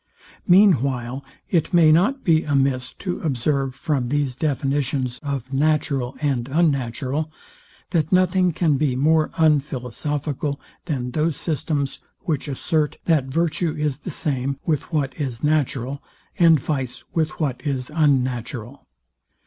Meanwhile 0.47 1.23
it 1.47 1.75
may 1.75 1.91
not 1.91 2.23
be 2.23 2.43
amiss 2.43 2.91
to 2.93 3.19
observe 3.21 3.75
from 3.75 4.09
these 4.09 4.35
definitions 4.35 5.19
of 5.21 5.53
natural 5.53 6.15
and 6.19 6.47
unnatural, 6.47 7.31
that 7.91 8.11
nothing 8.11 8.51
can 8.51 8.77
be 8.77 8.95
more 8.95 9.29
unphilosophical 9.37 10.59
than 10.85 11.11
those 11.11 11.37
systems, 11.37 11.99
which 12.21 12.47
assert, 12.47 12.97
that 13.05 13.25
virtue 13.25 13.75
is 13.77 13.97
the 13.99 14.09
same 14.09 14.57
with 14.65 14.91
what 14.91 15.13
is 15.21 15.43
natural, 15.43 16.01
and 16.39 16.59
vice 16.59 17.03
with 17.13 17.39
what 17.39 17.61
is 17.63 17.91
unnatural. 17.93 18.87